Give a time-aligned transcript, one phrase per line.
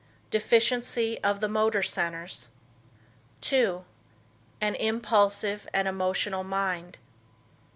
[0.31, 2.49] "Deficiency of the motor centers."
[3.41, 3.85] 2.
[4.59, 6.97] "An impulsive and emotional mind."